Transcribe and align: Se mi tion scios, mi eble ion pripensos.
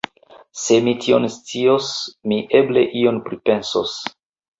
Se 0.59 0.77
mi 0.85 0.93
tion 1.03 1.27
scios, 1.33 1.89
mi 2.31 2.39
eble 2.61 2.85
ion 3.03 3.21
pripensos. 3.29 3.93